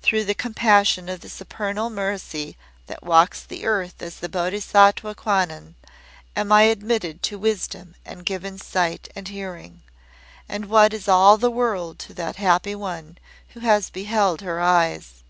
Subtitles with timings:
[0.00, 2.56] Through the compassion of the Supernal Mercy
[2.86, 5.74] that walks the earth as the Bodhisattwa Kwannon,
[6.34, 9.82] am I admitted to wisdom and given sight and hearing.
[10.48, 13.18] And what is all the world to that happy one
[13.48, 15.20] who has beheld Her eyes!"